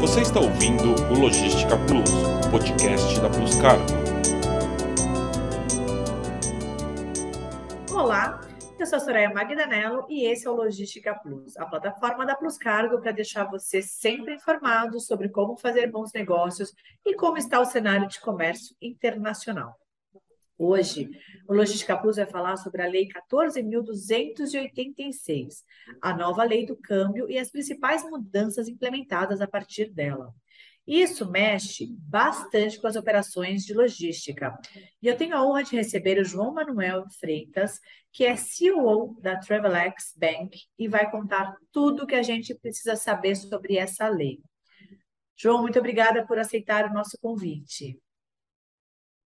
Você 0.00 0.20
está 0.20 0.38
ouvindo 0.40 0.94
o 1.10 1.18
Logística 1.18 1.74
Plus, 1.86 2.10
podcast 2.50 3.18
da 3.18 3.30
Plus 3.30 3.54
Cargo. 3.56 3.84
Olá, 7.90 8.40
eu 8.78 8.86
sou 8.86 8.98
a 8.98 9.00
Soraya 9.00 9.32
Magdanello 9.32 10.06
e 10.08 10.26
esse 10.26 10.46
é 10.46 10.50
o 10.50 10.54
Logística 10.54 11.14
Plus, 11.14 11.56
a 11.56 11.64
plataforma 11.64 12.26
da 12.26 12.36
Plus 12.36 12.58
Cargo 12.58 13.00
para 13.00 13.10
deixar 13.10 13.44
você 13.44 13.80
sempre 13.80 14.34
informado 14.34 15.00
sobre 15.00 15.30
como 15.30 15.56
fazer 15.56 15.90
bons 15.90 16.12
negócios 16.12 16.74
e 17.04 17.14
como 17.14 17.38
está 17.38 17.58
o 17.58 17.64
cenário 17.64 18.06
de 18.06 18.20
comércio 18.20 18.76
internacional. 18.82 19.76
Hoje, 20.58 21.10
o 21.46 21.52
Logística 21.52 21.98
Plus 21.98 22.16
vai 22.16 22.24
falar 22.26 22.56
sobre 22.56 22.80
a 22.82 22.88
Lei 22.88 23.06
14.286, 23.08 25.62
a 26.00 26.16
nova 26.16 26.42
lei 26.44 26.64
do 26.64 26.74
câmbio 26.76 27.30
e 27.30 27.38
as 27.38 27.50
principais 27.50 28.02
mudanças 28.04 28.66
implementadas 28.66 29.42
a 29.42 29.46
partir 29.46 29.92
dela. 29.92 30.34
Isso 30.86 31.28
mexe 31.28 31.88
bastante 31.98 32.80
com 32.80 32.86
as 32.86 32.96
operações 32.96 33.64
de 33.64 33.74
logística. 33.74 34.56
E 35.02 35.08
eu 35.08 35.16
tenho 35.16 35.36
a 35.36 35.44
honra 35.44 35.64
de 35.64 35.74
receber 35.74 36.20
o 36.20 36.24
João 36.24 36.54
Manuel 36.54 37.04
Freitas, 37.18 37.80
que 38.12 38.24
é 38.24 38.36
CEO 38.36 39.18
da 39.20 39.36
Travelex 39.36 40.14
Bank 40.16 40.56
e 40.78 40.88
vai 40.88 41.10
contar 41.10 41.56
tudo 41.72 42.04
o 42.04 42.06
que 42.06 42.14
a 42.14 42.22
gente 42.22 42.54
precisa 42.54 42.94
saber 42.94 43.34
sobre 43.34 43.76
essa 43.76 44.08
lei. 44.08 44.38
João, 45.36 45.60
muito 45.60 45.78
obrigada 45.78 46.24
por 46.24 46.38
aceitar 46.38 46.88
o 46.88 46.94
nosso 46.94 47.18
convite. 47.20 47.98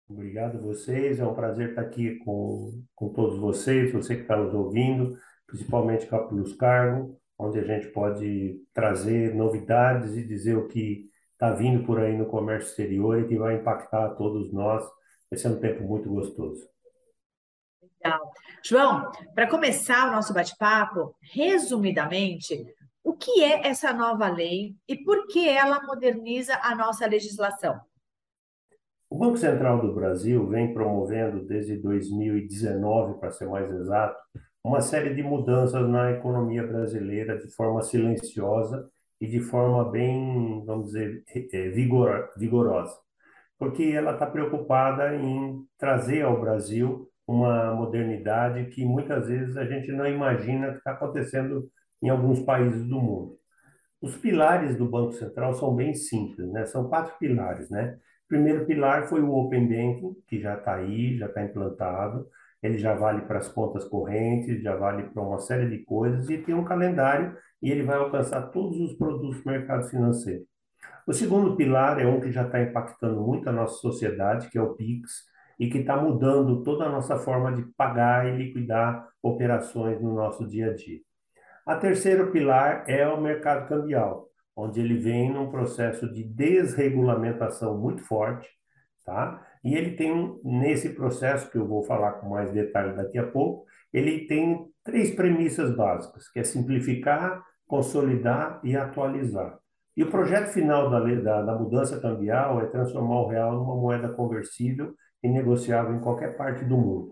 Obrigado 0.10 0.58
a 0.58 0.62
vocês, 0.62 1.20
é 1.20 1.26
um 1.26 1.36
prazer 1.36 1.70
estar 1.70 1.82
aqui 1.82 2.16
com, 2.26 2.84
com 2.96 3.10
todos 3.10 3.38
vocês, 3.38 3.94
você 3.94 4.16
que 4.16 4.24
está 4.24 4.36
nos 4.36 4.56
ouvindo, 4.56 5.16
principalmente 5.46 6.08
com 6.08 6.16
a 6.16 6.28
Plus 6.28 6.56
Cargo, 6.56 7.16
onde 7.38 7.60
a 7.60 7.64
gente 7.64 7.90
pode 7.90 8.60
trazer 8.74 9.36
novidades 9.36 10.18
e 10.18 10.26
dizer 10.26 10.58
o 10.58 10.68
que 10.68 11.08
está 11.34 11.52
vindo 11.52 11.86
por 11.86 12.00
aí 12.00 12.18
no 12.18 12.26
comércio 12.26 12.70
exterior 12.70 13.20
e 13.20 13.28
que 13.28 13.38
vai 13.38 13.58
impactar 13.58 14.16
todos 14.16 14.52
nós. 14.52 14.84
Vai 15.30 15.38
ser 15.38 15.50
um 15.50 15.60
tempo 15.60 15.84
muito 15.84 16.10
gostoso. 16.10 16.68
Legal. 18.04 18.32
João, 18.66 19.12
para 19.36 19.48
começar 19.48 20.10
o 20.10 20.12
nosso 20.12 20.34
bate-papo, 20.34 21.16
resumidamente, 21.22 22.66
o 23.04 23.14
que 23.14 23.44
é 23.44 23.68
essa 23.68 23.94
nova 23.94 24.28
lei 24.28 24.76
e 24.88 24.98
por 25.04 25.28
que 25.28 25.48
ela 25.48 25.84
moderniza 25.84 26.60
a 26.64 26.76
nossa 26.76 27.06
legislação? 27.06 27.80
O 29.10 29.18
Banco 29.18 29.38
Central 29.38 29.82
do 29.82 29.92
Brasil 29.94 30.48
vem 30.48 30.72
promovendo 30.72 31.44
desde 31.44 31.76
2019, 31.78 33.20
para 33.20 33.32
ser 33.32 33.48
mais 33.48 33.72
exato, 33.72 34.16
uma 34.64 34.82
série 34.82 35.16
de 35.16 35.24
mudanças 35.24 35.90
na 35.90 36.12
economia 36.12 36.66
brasileira 36.66 37.38
de 37.40 37.50
forma 37.56 37.82
silenciosa 37.82 38.88
e 39.20 39.26
de 39.26 39.40
forma 39.40 39.90
bem, 39.90 40.64
vamos 40.64 40.88
dizer, 40.88 41.24
eh, 41.36 41.70
vigor, 41.70 42.30
vigorosa. 42.38 42.96
Porque 43.58 43.84
ela 43.84 44.14
está 44.14 44.28
preocupada 44.28 45.16
em 45.16 45.66
trazer 45.78 46.22
ao 46.22 46.40
Brasil 46.40 47.10
uma 47.28 47.74
modernidade 47.74 48.66
que 48.68 48.86
muitas 48.86 49.28
vezes 49.28 49.58
a 49.58 49.66
gente 49.66 49.92
não 49.92 50.06
imagina 50.08 50.72
que 50.72 50.78
está 50.78 50.92
acontecendo 50.92 51.68
em 52.02 52.10
alguns 52.10 52.42
países 52.42 52.84
do 52.88 53.02
mundo. 53.02 53.40
Os 54.02 54.16
pilares 54.16 54.78
do 54.78 54.88
Banco 54.88 55.14
Central 55.14 55.54
são 55.56 55.76
bem 55.76 55.94
simples, 55.96 56.48
né? 56.52 56.66
São 56.66 56.88
quatro 56.88 57.18
pilares, 57.20 57.70
né? 57.70 57.98
Primeiro 58.30 58.66
pilar 58.66 59.10
foi 59.10 59.22
o 59.22 59.34
Open 59.34 59.68
Banking, 59.68 60.16
que 60.28 60.40
já 60.40 60.54
está 60.54 60.76
aí, 60.76 61.18
já 61.18 61.26
está 61.26 61.44
implantado. 61.44 62.28
Ele 62.62 62.78
já 62.78 62.94
vale 62.94 63.22
para 63.24 63.40
as 63.40 63.48
contas 63.48 63.86
correntes, 63.86 64.62
já 64.62 64.76
vale 64.76 65.04
para 65.04 65.24
uma 65.24 65.40
série 65.40 65.70
de 65.70 65.84
coisas 65.84 66.30
e 66.30 66.38
tem 66.38 66.54
um 66.54 66.64
calendário 66.64 67.36
e 67.62 67.72
ele 67.72 67.84
vai 67.84 67.98
alcançar 67.98 68.44
todos 68.52 68.80
os 68.80 68.94
produtos 68.94 69.42
do 69.42 69.50
mercado 69.50 69.90
financeiro. 69.90 70.44
O 71.08 71.14
segundo 71.14 71.56
pilar 71.56 72.00
é 72.00 72.06
um 72.06 72.22
que 72.22 72.32
já 72.32 72.46
está 72.46 72.62
impactando 72.62 73.22
muito 73.22 73.50
a 73.50 73.52
nossa 73.52 73.76
sociedade, 73.80 74.50
que 74.50 74.58
é 74.58 74.62
o 74.62 74.76
PIX, 74.76 75.10
e 75.60 75.70
que 75.70 75.80
está 75.80 75.98
mudando 75.98 76.64
toda 76.64 76.86
a 76.86 76.90
nossa 76.90 77.18
forma 77.18 77.52
de 77.52 77.64
pagar 77.76 78.28
e 78.28 78.38
liquidar 78.38 79.08
operações 79.22 80.02
no 80.02 80.14
nosso 80.14 80.48
dia 80.48 80.72
a 80.72 80.76
dia. 80.76 81.00
A 81.66 81.76
terceiro 81.76 82.32
pilar 82.32 82.84
é 82.88 83.08
o 83.08 83.20
mercado 83.20 83.68
cambial, 83.68 84.29
onde 84.60 84.80
ele 84.82 84.98
vem 84.98 85.32
num 85.32 85.50
processo 85.50 86.12
de 86.12 86.24
desregulamentação 86.24 87.78
muito 87.78 88.04
forte, 88.04 88.50
tá? 89.06 89.46
E 89.64 89.76
ele 89.76 89.96
tem, 89.96 90.40
nesse 90.44 90.90
processo, 90.90 91.50
que 91.50 91.58
eu 91.58 91.68
vou 91.68 91.84
falar 91.84 92.14
com 92.14 92.30
mais 92.30 92.52
detalhe 92.52 92.96
daqui 92.96 93.18
a 93.18 93.28
pouco, 93.28 93.66
ele 93.92 94.28
tem 94.28 94.68
três 94.84 95.12
premissas 95.12 95.76
básicas, 95.76 96.30
que 96.30 96.40
é 96.40 96.44
simplificar, 96.44 97.44
consolidar 97.68 98.60
e 98.64 98.76
atualizar. 98.76 99.58
E 99.96 100.04
o 100.04 100.10
projeto 100.10 100.48
final 100.48 100.90
da, 100.90 101.00
da, 101.00 101.42
da 101.42 101.56
mudança 101.56 102.00
cambial 102.00 102.62
é 102.62 102.68
transformar 102.68 103.22
o 103.22 103.28
real 103.28 103.54
numa 103.54 103.76
moeda 103.76 104.10
conversível 104.10 104.94
e 105.22 105.28
negociável 105.28 105.96
em 105.96 106.00
qualquer 106.00 106.38
parte 106.38 106.64
do 106.64 106.78
mundo. 106.78 107.12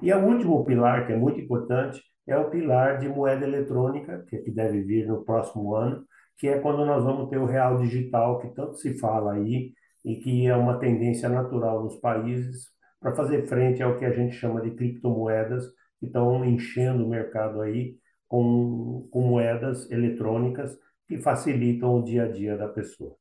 E 0.00 0.12
o 0.12 0.24
último 0.24 0.64
pilar, 0.64 1.06
que 1.06 1.12
é 1.12 1.16
muito 1.16 1.40
importante, 1.40 2.00
é 2.26 2.36
o 2.36 2.50
pilar 2.50 2.98
de 2.98 3.08
moeda 3.08 3.44
eletrônica, 3.44 4.24
que, 4.28 4.36
é 4.36 4.38
que 4.40 4.50
deve 4.50 4.82
vir 4.82 5.06
no 5.06 5.24
próximo 5.24 5.74
ano, 5.74 6.04
que 6.38 6.46
é 6.46 6.60
quando 6.60 6.86
nós 6.86 7.04
vamos 7.04 7.28
ter 7.28 7.38
o 7.38 7.44
real 7.44 7.78
digital, 7.78 8.38
que 8.38 8.48
tanto 8.54 8.76
se 8.76 8.96
fala 8.96 9.34
aí, 9.34 9.74
e 10.04 10.16
que 10.16 10.46
é 10.46 10.56
uma 10.56 10.78
tendência 10.78 11.28
natural 11.28 11.82
nos 11.82 11.96
países 11.96 12.70
para 13.00 13.14
fazer 13.14 13.46
frente 13.46 13.82
ao 13.82 13.98
que 13.98 14.04
a 14.04 14.12
gente 14.12 14.34
chama 14.36 14.60
de 14.62 14.70
criptomoedas, 14.70 15.66
que 15.98 16.06
estão 16.06 16.44
enchendo 16.44 17.04
o 17.04 17.08
mercado 17.08 17.60
aí 17.60 17.96
com, 18.28 19.08
com 19.10 19.20
moedas 19.22 19.90
eletrônicas 19.90 20.78
que 21.08 21.18
facilitam 21.18 21.96
o 21.96 22.04
dia 22.04 22.24
a 22.24 22.28
dia 22.28 22.56
da 22.56 22.68
pessoa. 22.68 23.16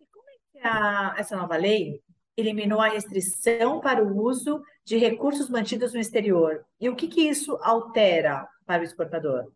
E 0.00 0.06
como 0.12 0.28
é 0.28 0.34
que 0.50 0.58
a, 0.66 1.14
essa 1.16 1.36
nova 1.36 1.56
lei 1.56 2.02
eliminou 2.36 2.80
a 2.80 2.88
restrição 2.88 3.80
para 3.80 4.02
o 4.02 4.20
uso 4.20 4.60
de 4.84 4.96
recursos 4.96 5.48
mantidos 5.48 5.94
no 5.94 6.00
exterior? 6.00 6.64
E 6.80 6.88
o 6.88 6.96
que, 6.96 7.06
que 7.06 7.28
isso 7.28 7.56
altera 7.62 8.48
para 8.66 8.82
o 8.82 8.84
exportador? 8.84 9.52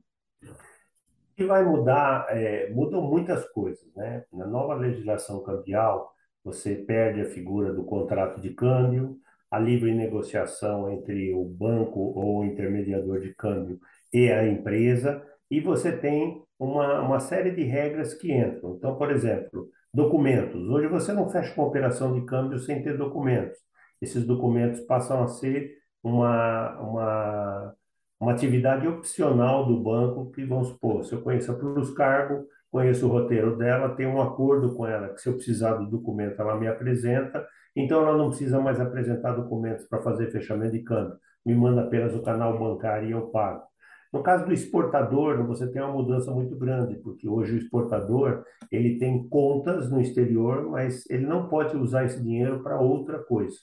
Que 1.37 1.45
vai 1.45 1.65
mudar, 1.65 2.27
é, 2.31 2.71
mudam 2.71 3.03
muitas 3.03 3.45
coisas, 3.51 3.85
né? 3.95 4.25
Na 4.33 4.47
nova 4.47 4.75
legislação 4.75 5.43
cambial, 5.43 6.13
você 6.45 6.75
perde 6.75 7.23
a 7.23 7.27
figura 7.27 7.73
do 7.73 7.85
contrato 7.85 8.41
de 8.41 8.51
câmbio, 8.51 9.17
a 9.51 9.59
livre 9.59 9.95
negociação 9.95 10.91
entre 10.91 11.33
o 11.33 11.45
banco 11.45 12.01
ou 12.01 12.41
o 12.41 12.45
intermediador 12.45 13.21
de 13.21 13.35
câmbio 13.35 13.79
e 14.13 14.31
a 14.31 14.47
empresa, 14.47 15.25
e 15.51 15.61
você 15.61 15.97
tem 15.97 16.43
uma, 16.59 17.01
uma 17.01 17.21
série 17.21 17.51
de 17.53 17.63
regras 17.63 18.15
que 18.15 18.33
entram. 18.33 18.75
Então, 18.77 18.97
por 18.97 19.11
exemplo, 19.11 19.69
documentos. 19.93 20.69
Hoje 20.69 20.89
você 20.89 21.13
não 21.13 21.31
fecha 21.31 21.55
uma 21.55 21.67
operação 21.67 22.13
de 22.19 22.27
câmbio 22.27 22.59
sem 22.59 22.83
ter 22.83 22.97
documentos. 22.99 23.59
Esses 24.01 24.25
documentos 24.27 24.81
passam 24.81 25.23
a 25.23 25.29
ser 25.29 25.79
uma, 26.03 26.81
uma 26.81 27.75
uma 28.25 28.33
atividade 28.33 28.89
opcional 28.89 29.67
do 29.67 29.79
banco 29.83 30.31
que, 30.31 30.45
vamos 30.45 30.69
supor, 30.69 31.05
se 31.05 31.13
eu 31.13 31.21
conheço 31.21 31.53
a 31.53 31.55
Plus 31.55 31.91
Cargo, 31.91 32.47
conheço 32.71 33.07
o 33.07 33.11
roteiro 33.11 33.57
dela, 33.57 33.95
tenho 33.95 34.11
um 34.11 34.23
acordo 34.23 34.75
com 34.75 34.87
ela, 34.87 35.11
que 35.11 35.21
se 35.21 35.29
eu 35.29 35.35
precisar 35.35 35.75
do 35.75 35.91
documento, 35.91 36.41
ela 36.41 36.59
me 36.59 36.67
apresenta, 36.67 37.47
então 37.77 38.01
ela 38.01 38.17
não 38.17 38.31
precisa 38.31 38.59
mais 38.59 38.81
apresentar 38.81 39.33
documentos 39.33 39.85
para 39.85 40.01
fazer 40.01 40.31
fechamento 40.31 40.73
de 40.73 40.81
câmbio, 40.81 41.19
me 41.45 41.55
manda 41.55 41.83
apenas 41.83 42.15
o 42.15 42.23
canal 42.23 42.59
bancário 42.59 43.09
e 43.09 43.13
eu 43.13 43.27
pago. 43.29 43.63
No 44.11 44.23
caso 44.23 44.47
do 44.47 44.55
exportador, 44.55 45.45
você 45.47 45.71
tem 45.71 45.83
uma 45.83 45.93
mudança 45.93 46.31
muito 46.31 46.57
grande, 46.57 46.95
porque 46.97 47.29
hoje 47.29 47.53
o 47.53 47.59
exportador 47.59 48.43
ele 48.73 48.97
tem 48.97 49.29
contas 49.29 49.91
no 49.91 50.01
exterior, 50.01 50.71
mas 50.71 51.05
ele 51.11 51.27
não 51.27 51.49
pode 51.49 51.77
usar 51.77 52.05
esse 52.05 52.23
dinheiro 52.23 52.63
para 52.63 52.81
outra 52.81 53.19
coisa. 53.19 53.57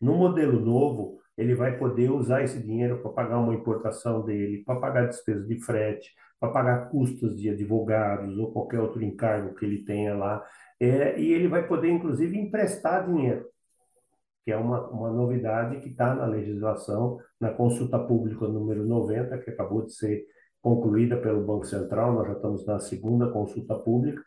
No 0.00 0.14
modelo 0.14 0.60
novo, 0.60 1.17
ele 1.38 1.54
vai 1.54 1.78
poder 1.78 2.10
usar 2.10 2.42
esse 2.42 2.60
dinheiro 2.60 2.98
para 2.98 3.12
pagar 3.12 3.38
uma 3.38 3.54
importação 3.54 4.24
dele, 4.24 4.64
para 4.64 4.80
pagar 4.80 5.06
despesas 5.06 5.46
de 5.46 5.60
frete, 5.60 6.12
para 6.40 6.50
pagar 6.50 6.90
custos 6.90 7.40
de 7.40 7.48
advogados 7.48 8.36
ou 8.36 8.52
qualquer 8.52 8.80
outro 8.80 9.02
encargo 9.04 9.54
que 9.54 9.64
ele 9.64 9.84
tenha 9.84 10.16
lá. 10.16 10.44
É, 10.80 11.18
e 11.18 11.32
ele 11.32 11.46
vai 11.46 11.66
poder, 11.66 11.90
inclusive, 11.90 12.36
emprestar 12.36 13.06
dinheiro, 13.06 13.46
que 14.44 14.50
é 14.50 14.56
uma, 14.56 14.88
uma 14.88 15.10
novidade 15.10 15.80
que 15.80 15.90
está 15.90 16.12
na 16.12 16.26
legislação, 16.26 17.20
na 17.40 17.50
consulta 17.50 18.00
pública 18.00 18.48
número 18.48 18.84
90, 18.84 19.38
que 19.38 19.50
acabou 19.50 19.86
de 19.86 19.92
ser 19.94 20.24
concluída 20.60 21.16
pelo 21.16 21.46
Banco 21.46 21.66
Central, 21.66 22.14
nós 22.14 22.26
já 22.26 22.32
estamos 22.32 22.66
na 22.66 22.80
segunda 22.80 23.30
consulta 23.30 23.76
pública, 23.76 24.20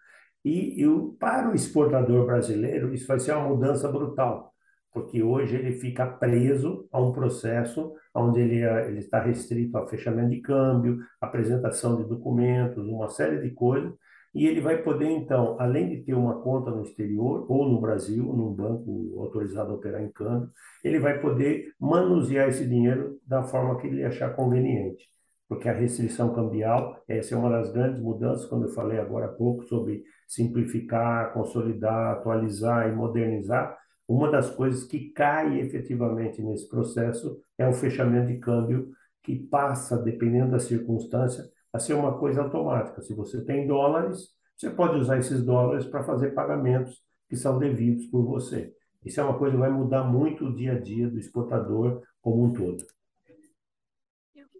e, 0.45 0.81
e 0.81 0.87
para 1.19 1.51
o 1.51 1.55
exportador 1.55 2.25
brasileiro, 2.25 2.93
isso 2.93 3.05
vai 3.05 3.19
ser 3.19 3.33
uma 3.33 3.49
mudança 3.49 3.91
brutal 3.91 4.50
porque 4.93 5.23
hoje 5.23 5.55
ele 5.55 5.73
fica 5.73 6.05
preso 6.05 6.87
a 6.91 7.01
um 7.01 7.11
processo 7.11 7.93
onde 8.13 8.39
ele, 8.41 8.61
é, 8.61 8.87
ele 8.87 8.99
está 8.99 9.21
restrito 9.21 9.77
a 9.77 9.87
fechamento 9.87 10.29
de 10.31 10.41
câmbio, 10.41 10.99
apresentação 11.19 11.95
de 12.01 12.07
documentos, 12.09 12.85
uma 12.87 13.09
série 13.09 13.41
de 13.41 13.51
coisas, 13.51 13.93
e 14.33 14.47
ele 14.47 14.61
vai 14.61 14.81
poder, 14.81 15.09
então, 15.09 15.57
além 15.59 15.89
de 15.89 16.03
ter 16.03 16.13
uma 16.13 16.41
conta 16.41 16.71
no 16.71 16.83
exterior 16.83 17.45
ou 17.49 17.67
no 17.69 17.81
Brasil, 17.81 18.23
num 18.23 18.53
banco 18.53 19.15
autorizado 19.19 19.71
a 19.71 19.75
operar 19.75 20.01
em 20.01 20.11
câmbio, 20.11 20.49
ele 20.83 20.99
vai 20.99 21.19
poder 21.19 21.73
manusear 21.79 22.47
esse 22.47 22.65
dinheiro 22.67 23.19
da 23.27 23.43
forma 23.43 23.77
que 23.77 23.87
ele 23.87 24.03
achar 24.05 24.35
conveniente. 24.35 25.09
porque 25.49 25.67
a 25.67 25.73
restrição 25.73 26.33
cambial, 26.33 27.03
essa 27.09 27.35
é 27.35 27.37
uma 27.37 27.49
das 27.49 27.73
grandes 27.73 28.01
mudanças, 28.01 28.45
quando 28.47 28.67
eu 28.67 28.73
falei 28.73 28.97
agora 28.99 29.25
há 29.25 29.29
pouco 29.29 29.63
sobre 29.65 30.01
simplificar, 30.25 31.33
consolidar, 31.33 32.13
atualizar 32.13 32.87
e 32.87 32.93
modernizar, 32.95 33.77
uma 34.11 34.29
das 34.29 34.49
coisas 34.49 34.83
que 34.83 35.09
cai 35.09 35.59
efetivamente 35.59 36.41
nesse 36.41 36.67
processo 36.67 37.39
é 37.57 37.67
o 37.67 37.73
fechamento 37.73 38.27
de 38.27 38.39
câmbio, 38.39 38.91
que 39.23 39.35
passa, 39.35 39.97
dependendo 39.97 40.51
da 40.51 40.59
circunstância, 40.59 41.49
a 41.71 41.79
ser 41.79 41.93
uma 41.93 42.17
coisa 42.17 42.41
automática. 42.41 43.01
Se 43.01 43.13
você 43.13 43.43
tem 43.43 43.67
dólares, 43.67 44.29
você 44.57 44.69
pode 44.69 44.97
usar 44.97 45.17
esses 45.17 45.43
dólares 45.43 45.85
para 45.85 46.03
fazer 46.03 46.31
pagamentos 46.31 47.01
que 47.29 47.35
são 47.35 47.57
devidos 47.57 48.05
por 48.07 48.25
você. 48.25 48.73
Isso 49.05 49.19
é 49.19 49.23
uma 49.23 49.37
coisa 49.37 49.55
que 49.55 49.61
vai 49.61 49.71
mudar 49.71 50.03
muito 50.03 50.45
o 50.45 50.55
dia 50.55 50.73
a 50.73 50.79
dia 50.79 51.09
do 51.09 51.17
exportador 51.17 52.01
como 52.21 52.43
um 52.43 52.53
todo 52.53 52.83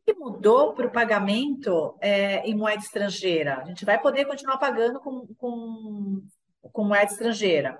que 0.03 0.13
mudou 0.15 0.74
para 0.74 0.88
o 0.88 0.92
pagamento 0.92 1.95
é, 2.01 2.39
em 2.48 2.56
moeda 2.56 2.81
estrangeira? 2.81 3.59
A 3.59 3.65
gente 3.65 3.86
vai 3.86 4.01
poder 4.01 4.25
continuar 4.25 4.57
pagando 4.57 5.00
com, 5.00 5.27
com, 5.38 6.24
com 6.62 6.83
moeda 6.83 7.12
estrangeira? 7.12 7.80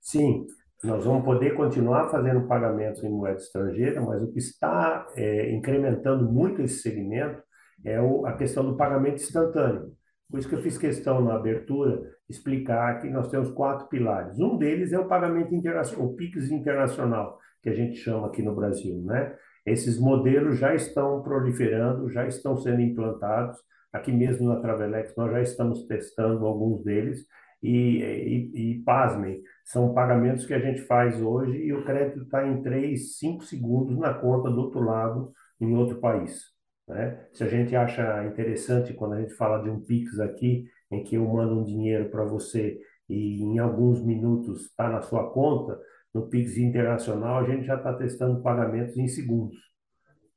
Sim, 0.00 0.46
nós 0.84 1.04
vamos 1.04 1.24
poder 1.24 1.54
continuar 1.54 2.08
fazendo 2.08 2.46
pagamentos 2.46 3.02
em 3.04 3.10
moeda 3.10 3.38
estrangeira, 3.38 4.00
mas 4.00 4.20
o 4.22 4.32
que 4.32 4.38
está 4.38 5.06
é, 5.14 5.52
incrementando 5.52 6.30
muito 6.30 6.60
esse 6.62 6.80
segmento 6.80 7.40
é 7.84 8.00
o, 8.00 8.26
a 8.26 8.32
questão 8.32 8.64
do 8.64 8.76
pagamento 8.76 9.22
instantâneo. 9.22 9.92
Por 10.28 10.38
isso 10.38 10.48
que 10.48 10.54
eu 10.54 10.62
fiz 10.62 10.78
questão 10.78 11.20
na 11.20 11.34
abertura 11.34 12.02
explicar 12.28 13.00
que 13.00 13.08
nós 13.08 13.28
temos 13.28 13.50
quatro 13.50 13.86
pilares. 13.88 14.40
Um 14.40 14.56
deles 14.56 14.92
é 14.92 14.98
o 14.98 15.06
pagamento 15.06 15.54
internacional, 15.54 16.06
o 16.06 16.14
PIX 16.16 16.50
internacional, 16.50 17.38
que 17.62 17.68
a 17.68 17.74
gente 17.74 17.96
chama 17.96 18.26
aqui 18.26 18.42
no 18.42 18.54
Brasil, 18.54 19.02
né? 19.04 19.36
Esses 19.64 20.00
modelos 20.00 20.58
já 20.58 20.74
estão 20.74 21.22
proliferando, 21.22 22.10
já 22.10 22.26
estão 22.26 22.56
sendo 22.56 22.80
implantados. 22.80 23.56
Aqui 23.92 24.10
mesmo 24.10 24.48
na 24.48 24.58
Travelex, 24.58 25.14
nós 25.16 25.30
já 25.30 25.42
estamos 25.42 25.86
testando 25.86 26.46
alguns 26.46 26.82
deles. 26.82 27.24
E, 27.62 28.02
e, 28.02 28.72
e 28.72 28.82
pasmem, 28.82 29.40
são 29.64 29.94
pagamentos 29.94 30.44
que 30.44 30.52
a 30.52 30.58
gente 30.58 30.80
faz 30.82 31.20
hoje 31.20 31.56
e 31.58 31.72
o 31.72 31.84
crédito 31.84 32.22
está 32.22 32.46
em 32.46 32.60
3, 32.60 33.18
5 33.18 33.44
segundos 33.44 33.96
na 33.96 34.12
conta 34.12 34.50
do 34.50 34.60
outro 34.60 34.80
lado, 34.80 35.32
em 35.60 35.76
outro 35.76 36.00
país. 36.00 36.52
Né? 36.88 37.26
Se 37.32 37.44
a 37.44 37.48
gente 37.48 37.76
acha 37.76 38.24
interessante 38.26 38.92
quando 38.92 39.14
a 39.14 39.20
gente 39.20 39.34
fala 39.34 39.62
de 39.62 39.70
um 39.70 39.80
Pix 39.80 40.18
aqui, 40.18 40.66
em 40.90 41.04
que 41.04 41.14
eu 41.16 41.24
mando 41.24 41.60
um 41.60 41.64
dinheiro 41.64 42.10
para 42.10 42.24
você 42.24 42.78
e 43.08 43.42
em 43.42 43.58
alguns 43.58 44.04
minutos 44.04 44.66
está 44.66 44.88
na 44.88 45.00
sua 45.00 45.30
conta, 45.30 45.78
no 46.12 46.28
Pix 46.28 46.56
Internacional, 46.58 47.38
a 47.38 47.44
gente 47.44 47.64
já 47.64 47.76
está 47.76 47.92
testando 47.94 48.42
pagamentos 48.42 48.96
em 48.96 49.08
segundos. 49.08 49.56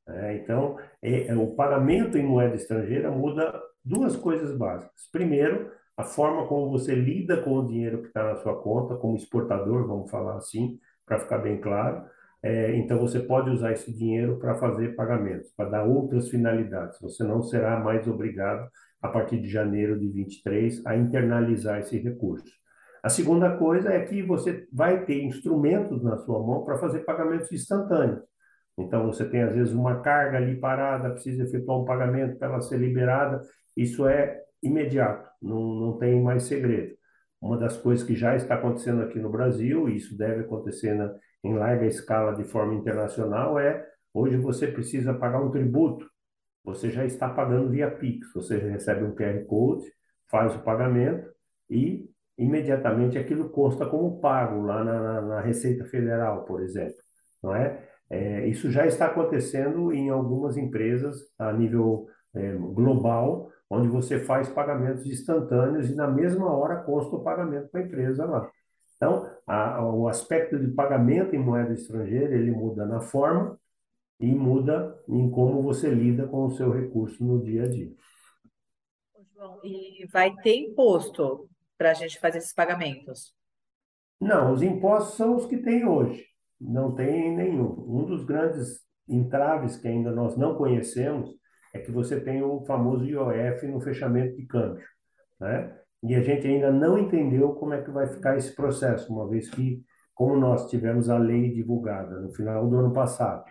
É, 0.08 0.36
então, 0.36 0.78
é, 1.02 1.28
é, 1.28 1.36
o 1.36 1.54
pagamento 1.54 2.16
em 2.16 2.24
moeda 2.24 2.54
estrangeira 2.54 3.10
muda 3.10 3.60
duas 3.84 4.16
coisas 4.16 4.56
básicas. 4.56 5.08
Primeiro, 5.12 5.70
a 5.96 6.04
forma 6.04 6.46
como 6.46 6.70
você 6.70 6.94
lida 6.94 7.42
com 7.42 7.58
o 7.58 7.66
dinheiro 7.66 8.02
que 8.02 8.08
está 8.08 8.22
na 8.22 8.36
sua 8.36 8.60
conta, 8.60 8.96
como 8.96 9.16
exportador, 9.16 9.86
vamos 9.86 10.10
falar 10.10 10.36
assim, 10.36 10.78
para 11.06 11.18
ficar 11.18 11.38
bem 11.38 11.60
claro. 11.60 12.04
É, 12.42 12.76
então, 12.76 12.98
você 12.98 13.18
pode 13.18 13.50
usar 13.50 13.72
esse 13.72 13.92
dinheiro 13.92 14.38
para 14.38 14.54
fazer 14.56 14.94
pagamentos, 14.94 15.50
para 15.56 15.70
dar 15.70 15.84
outras 15.84 16.28
finalidades. 16.28 17.00
Você 17.00 17.24
não 17.24 17.42
será 17.42 17.80
mais 17.80 18.06
obrigado, 18.06 18.68
a 19.00 19.08
partir 19.08 19.40
de 19.40 19.48
janeiro 19.48 19.98
de 19.98 20.08
23, 20.08 20.84
a 20.86 20.96
internalizar 20.96 21.80
esse 21.80 21.98
recurso. 21.98 22.52
A 23.02 23.08
segunda 23.08 23.56
coisa 23.56 23.92
é 23.92 24.00
que 24.04 24.22
você 24.22 24.66
vai 24.72 25.04
ter 25.04 25.22
instrumentos 25.22 26.02
na 26.02 26.18
sua 26.18 26.44
mão 26.44 26.64
para 26.64 26.78
fazer 26.78 27.00
pagamentos 27.00 27.50
instantâneos. 27.52 28.22
Então, 28.78 29.06
você 29.06 29.24
tem, 29.24 29.42
às 29.42 29.54
vezes, 29.54 29.72
uma 29.72 30.00
carga 30.02 30.36
ali 30.36 30.56
parada, 30.60 31.10
precisa 31.10 31.44
efetuar 31.44 31.78
um 31.78 31.84
pagamento 31.84 32.36
para 32.38 32.48
ela 32.48 32.60
ser 32.60 32.78
liberada. 32.78 33.40
Isso 33.76 34.06
é 34.06 34.42
imediato, 34.62 35.28
não, 35.46 35.74
não 35.74 35.98
tem 35.98 36.20
mais 36.22 36.44
segredo. 36.44 36.96
Uma 37.40 37.56
das 37.58 37.76
coisas 37.76 38.06
que 38.06 38.14
já 38.14 38.34
está 38.34 38.54
acontecendo 38.56 39.02
aqui 39.02 39.18
no 39.18 39.30
Brasil, 39.30 39.88
e 39.88 39.96
isso 39.96 40.16
deve 40.16 40.42
acontecer 40.42 40.94
na, 40.94 41.14
em 41.44 41.54
larga 41.54 41.86
escala 41.86 42.34
de 42.34 42.44
forma 42.44 42.74
internacional, 42.74 43.58
é 43.58 43.86
hoje 44.12 44.36
você 44.36 44.66
precisa 44.66 45.14
pagar 45.14 45.40
um 45.42 45.50
tributo. 45.50 46.08
Você 46.64 46.90
já 46.90 47.04
está 47.04 47.28
pagando 47.28 47.70
via 47.70 47.90
Pix. 47.90 48.32
Você 48.34 48.58
recebe 48.58 49.04
um 49.04 49.14
QR 49.14 49.44
Code, 49.46 49.86
faz 50.28 50.54
o 50.54 50.62
pagamento 50.62 51.30
e 51.70 52.08
imediatamente 52.38 53.18
aquilo 53.18 53.48
consta 53.48 53.86
como 53.86 54.20
pago 54.20 54.62
lá 54.62 54.84
na, 54.84 55.22
na 55.22 55.40
Receita 55.40 55.84
Federal, 55.86 56.44
por 56.44 56.62
exemplo, 56.62 56.98
não 57.42 57.54
é? 57.54 57.82
é? 58.10 58.46
Isso 58.46 58.70
já 58.70 58.86
está 58.86 59.06
acontecendo 59.06 59.92
em 59.92 60.10
algumas 60.10 60.56
empresas 60.56 61.16
a 61.38 61.52
nível 61.52 62.06
é, 62.34 62.52
global, 62.52 63.50
onde 63.68 63.88
você 63.88 64.18
faz 64.18 64.48
pagamentos 64.48 65.06
instantâneos 65.06 65.90
e 65.90 65.94
na 65.94 66.08
mesma 66.08 66.50
hora 66.50 66.82
consta 66.82 67.16
o 67.16 67.22
pagamento 67.22 67.68
para 67.68 67.80
a 67.80 67.84
empresa 67.84 68.24
lá. 68.24 68.50
Então, 68.96 69.30
a, 69.46 69.84
o 69.84 70.08
aspecto 70.08 70.58
de 70.58 70.68
pagamento 70.68 71.34
em 71.34 71.38
moeda 71.38 71.72
estrangeira, 71.72 72.34
ele 72.34 72.50
muda 72.50 72.86
na 72.86 73.00
forma 73.00 73.58
e 74.18 74.26
muda 74.34 74.98
em 75.08 75.30
como 75.30 75.62
você 75.62 75.90
lida 75.90 76.26
com 76.26 76.46
o 76.46 76.50
seu 76.50 76.70
recurso 76.70 77.22
no 77.22 77.42
dia 77.42 77.64
a 77.64 77.68
dia. 77.68 77.92
João, 79.34 79.60
e 79.62 80.06
vai 80.10 80.34
ter 80.36 80.56
imposto 80.56 81.48
para 81.76 81.90
a 81.90 81.94
gente 81.94 82.18
fazer 82.18 82.38
esses 82.38 82.54
pagamentos? 82.54 83.34
Não, 84.18 84.52
os 84.52 84.62
impostos 84.62 85.16
são 85.16 85.36
os 85.36 85.44
que 85.44 85.58
tem 85.58 85.86
hoje. 85.86 86.24
Não 86.58 86.94
tem 86.94 87.36
nenhum. 87.36 87.84
Um 87.86 88.06
dos 88.06 88.24
grandes 88.24 88.80
entraves 89.06 89.76
que 89.76 89.86
ainda 89.86 90.10
nós 90.10 90.36
não 90.38 90.54
conhecemos 90.54 91.30
é 91.76 91.78
que 91.78 91.90
você 91.90 92.20
tem 92.20 92.42
o 92.42 92.60
famoso 92.64 93.04
IOF 93.04 93.66
no 93.66 93.80
fechamento 93.80 94.36
de 94.36 94.46
câmbio, 94.46 94.84
né? 95.40 95.74
E 96.02 96.14
a 96.14 96.22
gente 96.22 96.46
ainda 96.46 96.70
não 96.70 96.98
entendeu 96.98 97.52
como 97.54 97.74
é 97.74 97.82
que 97.82 97.90
vai 97.90 98.06
ficar 98.06 98.36
esse 98.36 98.54
processo, 98.54 99.12
uma 99.12 99.28
vez 99.28 99.48
que, 99.48 99.82
como 100.14 100.36
nós 100.36 100.68
tivemos 100.68 101.08
a 101.08 101.18
lei 101.18 101.52
divulgada 101.52 102.20
no 102.20 102.30
final 102.32 102.68
do 102.68 102.78
ano 102.78 102.92
passado, 102.92 103.44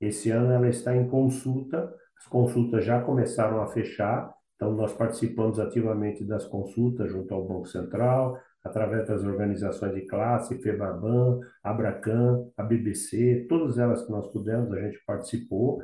esse 0.00 0.30
ano 0.30 0.52
ela 0.52 0.68
está 0.68 0.94
em 0.94 1.08
consulta, 1.08 1.92
as 2.18 2.26
consultas 2.26 2.84
já 2.84 3.00
começaram 3.00 3.62
a 3.62 3.66
fechar, 3.68 4.32
então, 4.62 4.74
nós 4.74 4.92
participamos 4.92 5.58
ativamente 5.58 6.24
das 6.24 6.44
consultas 6.44 7.10
junto 7.10 7.34
ao 7.34 7.44
Banco 7.44 7.66
Central, 7.66 8.38
através 8.62 9.08
das 9.08 9.24
organizações 9.24 9.92
de 9.92 10.02
classe, 10.02 10.56
FEBABAN, 10.62 11.40
Abracan, 11.64 12.46
a 12.56 12.62
BBC, 12.62 13.44
todas 13.48 13.76
elas 13.76 14.06
que 14.06 14.12
nós 14.12 14.28
pudemos, 14.28 14.72
a 14.72 14.80
gente 14.80 15.02
participou. 15.04 15.82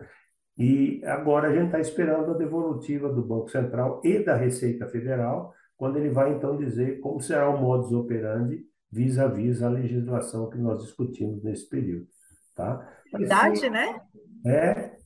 E 0.59 1.01
agora 1.05 1.49
a 1.49 1.53
gente 1.55 1.67
está 1.67 1.79
esperando 1.79 2.33
a 2.33 2.37
devolutiva 2.37 3.09
do 3.09 3.25
Banco 3.25 3.49
Central 3.49 4.01
e 4.05 4.19
da 4.19 4.35
Receita 4.35 4.89
Federal, 4.89 5.55
quando 5.77 5.99
ele 5.99 6.11
vai 6.11 6.33
então 6.33 6.57
dizer 6.57 6.99
como 6.99 7.21
será 7.21 7.49
o 7.49 7.61
modus 7.61 7.93
operandi 7.93 8.67
vis-à-vis 8.91 9.63
a 9.63 9.69
legislação 9.69 10.51
que 10.51 10.59
nós 10.59 10.83
discutimos 10.83 11.45
nesse 11.45 11.69
período. 11.69 12.09
Tá? 12.57 12.85
Facilidade, 13.13 13.71
né? 13.71 14.01
É. 14.45 14.97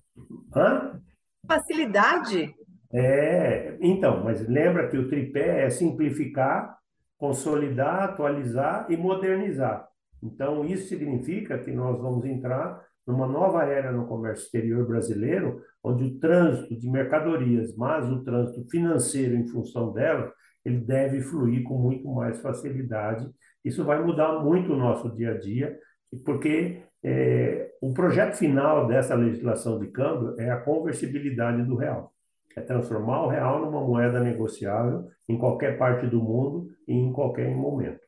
Hã? 0.56 1.00
Facilidade. 1.47 2.54
É, 2.90 3.76
então, 3.80 4.25
mas 4.25 4.47
lembra 4.49 4.88
que 4.88 4.97
o 4.97 5.09
tripé 5.09 5.64
é 5.64 5.71
simplificar, 5.71 6.78
consolidar, 7.18 8.04
atualizar 8.04 8.87
e 8.90 8.97
modernizar. 8.97 9.87
Então, 10.23 10.64
isso 10.64 10.88
significa 10.88 11.59
que 11.59 11.73
nós 11.73 12.00
vamos 12.00 12.25
entrar 12.25 12.82
numa 13.06 13.26
nova 13.26 13.64
era 13.64 13.90
no 13.92 14.06
comércio 14.06 14.44
exterior 14.44 14.87
brasileiro, 14.87 15.62
onde 15.82 16.04
o 16.04 16.18
trânsito 16.18 16.78
de 16.78 16.88
mercadorias, 16.88 17.75
mas 17.76 18.09
o 18.11 18.23
trânsito 18.23 18.68
financeiro 18.71 19.35
em 19.35 19.47
função 19.47 19.92
dela, 19.92 20.32
ele 20.64 20.78
deve 20.78 21.21
fluir 21.21 21.64
com 21.64 21.78
muito 21.78 22.09
mais 22.09 22.40
facilidade. 22.40 23.28
Isso 23.64 23.85
vai 23.85 24.02
mudar 24.02 24.40
muito 24.40 24.73
o 24.73 24.76
nosso 24.76 25.11
dia 25.14 25.32
a 25.32 25.38
dia, 25.38 25.76
porque 26.25 26.82
é, 27.02 27.73
o 27.80 27.92
projeto 27.92 28.35
final 28.35 28.87
dessa 28.87 29.14
legislação 29.14 29.78
de 29.80 29.88
câmbio 29.88 30.38
é 30.38 30.50
a 30.50 30.61
conversibilidade 30.61 31.64
do 31.64 31.76
real 31.76 32.12
é 32.56 32.61
transformar 32.61 33.25
o 33.25 33.28
real 33.28 33.61
numa 33.61 33.80
moeda 33.80 34.21
negociável 34.21 35.09
em 35.28 35.38
qualquer 35.38 35.78
parte 35.78 36.06
do 36.06 36.23
mundo 36.23 36.71
e 36.87 36.92
em 36.92 37.12
qualquer 37.12 37.54
momento. 37.54 38.00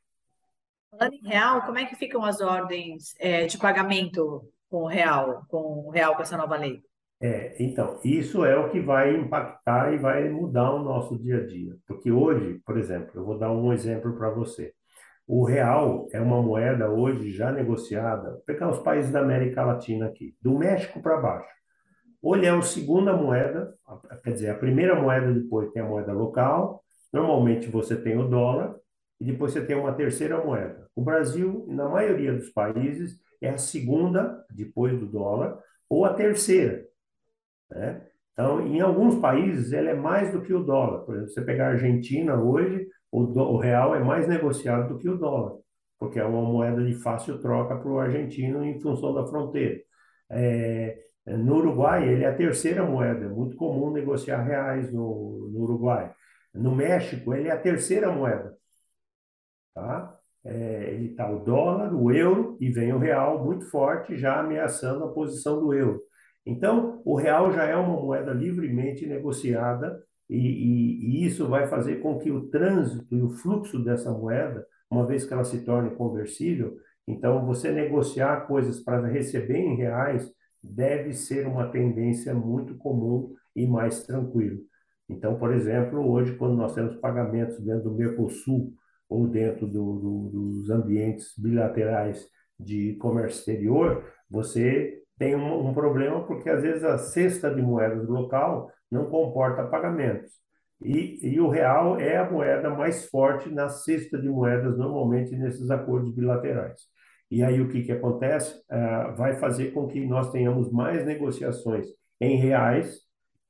Falando 0.91 1.15
em 1.15 1.27
real, 1.27 1.63
como 1.63 1.79
é 1.79 1.87
que 1.87 1.97
ficam 1.97 2.25
as 2.25 2.41
ordens 2.41 3.15
é, 3.19 3.47
de 3.47 3.59
pagamento 3.59 4.49
com 4.75 4.83
o 4.83 4.87
real, 4.89 5.45
com 5.49 5.87
o 5.87 5.91
real 5.91 6.17
com 6.17 6.23
essa 6.23 6.37
nova 6.37 6.57
lei? 6.57 6.83
É, 7.23 7.55
então, 7.63 8.01
isso 8.03 8.45
é 8.45 8.59
o 8.59 8.71
que 8.71 8.81
vai 8.81 9.15
impactar 9.15 9.95
e 9.95 9.99
vai 9.99 10.29
mudar 10.29 10.73
o 10.73 10.83
nosso 10.83 11.17
dia 11.17 11.37
a 11.37 11.47
dia. 11.47 11.77
Porque 11.87 12.11
hoje, 12.11 12.61
por 12.67 12.77
exemplo, 12.77 13.13
eu 13.15 13.25
vou 13.25 13.39
dar 13.39 13.53
um 13.53 13.73
exemplo 13.73 14.17
para 14.17 14.31
você. 14.31 14.73
O 15.29 15.45
real 15.45 16.09
é 16.13 16.21
uma 16.21 16.43
moeda 16.43 16.91
hoje 16.91 17.31
já 17.31 17.53
negociada, 17.53 18.43
pegar 18.45 18.69
os 18.69 18.81
países 18.81 19.13
da 19.13 19.21
América 19.21 19.65
Latina 19.65 20.07
aqui, 20.07 20.35
do 20.43 20.59
México 20.59 21.01
para 21.01 21.21
baixo. 21.21 21.55
Ele 22.25 22.47
é 22.47 22.51
a 22.51 22.61
segunda 22.61 23.17
moeda, 23.17 23.73
quer 24.25 24.33
dizer, 24.33 24.51
a 24.51 24.59
primeira 24.59 25.01
moeda 25.01 25.33
depois 25.33 25.71
tem 25.71 25.83
a 25.83 25.87
moeda 25.87 26.13
local, 26.13 26.83
normalmente 27.13 27.69
você 27.69 27.95
tem 27.95 28.19
o 28.19 28.27
dólar, 28.27 28.75
e 29.21 29.25
depois 29.25 29.53
você 29.53 29.65
tem 29.65 29.77
uma 29.77 29.93
terceira 29.93 30.45
moeda. 30.45 30.89
O 30.97 31.03
Brasil, 31.03 31.65
na 31.69 31.89
maioria 31.89 32.33
dos 32.33 32.51
países, 32.51 33.23
é 33.45 33.51
a 33.51 33.59
segunda, 33.59 34.45
depois 34.51 34.99
do 34.99 35.07
dólar, 35.07 35.59
ou 35.89 36.05
a 36.05 36.15
terceira. 36.15 36.85
Né? 37.71 38.03
Então, 38.33 38.67
em 38.67 38.81
alguns 38.81 39.21
países, 39.21 39.73
ele 39.73 39.91
é 39.91 39.95
mais 39.95 40.33
do 40.33 40.43
que 40.43 40.53
o 40.53 40.63
dólar. 40.63 41.01
Por 41.05 41.15
exemplo, 41.15 41.33
você 41.33 41.43
pegar 41.43 41.69
a 41.69 41.71
Argentina 41.71 42.37
hoje, 42.37 42.89
o, 43.11 43.25
do, 43.27 43.41
o 43.41 43.57
real 43.59 43.95
é 43.95 44.01
mais 44.01 44.27
negociado 44.27 44.89
do 44.89 44.99
que 44.99 45.09
o 45.09 45.17
dólar, 45.17 45.59
porque 45.99 46.19
é 46.19 46.25
uma 46.25 46.43
moeda 46.43 46.85
de 46.85 46.95
fácil 46.95 47.41
troca 47.41 47.77
para 47.77 47.91
o 47.91 47.99
argentino 47.99 48.65
em 48.65 48.81
função 48.81 49.15
da 49.15 49.27
fronteira. 49.27 49.81
É, 50.31 50.99
no 51.27 51.57
Uruguai, 51.57 52.09
ele 52.09 52.25
é 52.25 52.29
a 52.29 52.35
terceira 52.37 52.85
moeda, 52.85 53.25
é 53.27 53.29
muito 53.29 53.57
comum 53.57 53.93
negociar 53.93 54.43
reais 54.43 54.93
no, 54.93 55.49
no 55.53 55.61
Uruguai. 55.61 56.13
No 56.53 56.75
México, 56.75 57.35
ele 57.35 57.49
é 57.49 57.53
a 57.53 57.61
terceira 57.61 58.11
moeda. 58.11 58.57
Tá? 59.75 60.14
É, 60.45 60.91
ele 60.93 61.11
está 61.11 61.31
o 61.31 61.43
dólar, 61.43 61.95
o 61.95 62.13
euro 62.13 62.57
e 62.61 62.71
vem 62.71 62.93
o 62.93 62.99
real 62.99 63.43
muito 63.45 63.65
forte, 63.71 64.17
já 64.17 64.41
ameaçando 64.41 65.05
a 65.05 65.13
posição 65.13 65.59
do 65.61 65.73
euro. 65.73 66.03
Então, 66.45 67.01
o 67.05 67.17
real 67.17 67.51
já 67.53 67.65
é 67.65 67.75
uma 67.75 68.01
moeda 68.01 68.33
livremente 68.33 69.07
negociada 69.07 70.03
e, 70.29 70.37
e, 70.37 71.23
e, 71.23 71.27
isso 71.27 71.49
vai 71.49 71.67
fazer 71.67 71.97
com 71.97 72.19
que 72.19 72.31
o 72.31 72.49
trânsito 72.49 73.15
e 73.15 73.23
o 73.23 73.31
fluxo 73.31 73.83
dessa 73.83 74.11
moeda, 74.11 74.67
uma 74.91 75.07
vez 75.07 75.25
que 75.25 75.33
ela 75.33 75.45
se 75.45 75.65
torne 75.65 75.95
conversível, 75.97 76.77
então 77.07 77.45
você 77.47 77.71
negociar 77.71 78.47
coisas 78.47 78.81
para 78.81 79.07
receber 79.07 79.59
em 79.59 79.77
reais 79.77 80.31
deve 80.63 81.13
ser 81.13 81.47
uma 81.47 81.69
tendência 81.71 82.35
muito 82.35 82.77
comum 82.77 83.35
e 83.55 83.67
mais 83.67 84.03
tranquilo. 84.05 84.61
Então, 85.09 85.39
por 85.39 85.53
exemplo, 85.53 86.01
hoje, 86.11 86.35
quando 86.37 86.57
nós 86.57 86.75
temos 86.75 86.97
pagamentos 86.97 87.61
dentro 87.61 87.85
do 87.85 87.95
Mercosul 87.95 88.73
ou 89.09 89.27
dentro 89.27 89.67
do, 89.67 89.99
do, 89.99 90.31
dos 90.31 90.71
ambientes 90.71 91.33
bilaterais 91.39 92.27
de 92.59 92.95
comércio 92.95 93.39
exterior, 93.39 94.05
você 94.31 95.01
tem 95.19 95.35
um, 95.35 95.69
um, 95.69 95.75
problema 95.75 96.27
porque 96.27 96.49
às 96.49 96.63
vezes 96.63 96.85
a 96.85 96.99
cesta 96.99 97.55
de 97.55 97.63
moedas 97.63 98.09
local 98.09 98.71
não 98.91 99.07
comporta 99.07 99.67
pagamentos. 99.67 100.33
E, 100.83 101.19
e 101.23 101.41
o 101.41 101.49
real 101.49 101.99
é 102.01 102.17
a 102.17 102.31
moeda 102.31 102.69
mais 102.71 103.09
forte 103.09 103.49
na 103.49 103.69
cesta 103.69 104.21
de 104.21 104.29
moedas, 104.29 104.77
normalmente 104.77 105.37
nesses 105.37 105.71
acordos 105.71 106.15
bilaterais. 106.15 106.81
E 107.31 107.43
aí 107.43 107.61
o 107.61 107.69
que, 107.69 107.83
que 107.83 107.93
acontece? 107.93 108.55
Uh, 108.71 109.17
vai 109.17 109.35
fazer 109.35 109.73
com 109.73 109.87
que 109.87 110.05
nós 110.07 110.31
tenhamos 110.31 110.71
mais 110.71 111.05
negociações 111.07 111.87
em 112.21 112.37
reais 112.37 113.01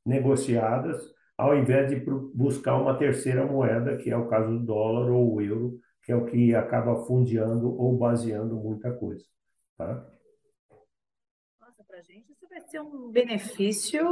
negociadas, 0.06 1.13
ao 1.36 1.56
invés 1.56 1.90
de 1.90 1.96
buscar 2.34 2.76
uma 2.76 2.96
terceira 2.96 3.44
moeda, 3.44 3.96
que 3.96 4.10
é 4.10 4.16
o 4.16 4.28
caso 4.28 4.58
do 4.58 4.64
dólar 4.64 5.10
ou 5.10 5.34
o 5.34 5.40
euro, 5.40 5.80
que 6.02 6.12
é 6.12 6.16
o 6.16 6.26
que 6.26 6.54
acaba 6.54 7.04
fundiando 7.06 7.74
ou 7.80 7.96
baseando 7.96 8.56
muita 8.56 8.92
coisa. 8.92 9.24
Tá? 9.76 10.06
para 11.94 12.00
a 12.00 12.02
gente, 12.02 12.32
isso 12.32 12.48
vai 12.48 12.60
ser 12.60 12.80
um 12.80 13.08
benefício 13.08 14.02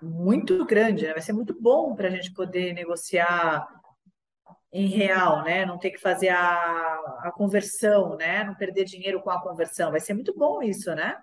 muito 0.00 0.64
grande, 0.64 1.04
né? 1.04 1.12
Vai 1.12 1.20
ser 1.20 1.34
muito 1.34 1.54
bom 1.60 1.94
para 1.94 2.08
a 2.08 2.10
gente 2.10 2.32
poder 2.32 2.72
negociar 2.72 3.66
em 4.72 4.86
real, 4.86 5.44
né? 5.44 5.66
Não 5.66 5.78
ter 5.78 5.90
que 5.90 5.98
fazer 5.98 6.30
a, 6.30 7.20
a 7.24 7.32
conversão, 7.34 8.16
né? 8.16 8.42
Não 8.42 8.54
perder 8.54 8.84
dinheiro 8.84 9.20
com 9.20 9.30
a 9.30 9.42
conversão. 9.42 9.90
Vai 9.90 10.00
ser 10.00 10.14
muito 10.14 10.34
bom 10.34 10.62
isso, 10.62 10.94
né? 10.94 11.14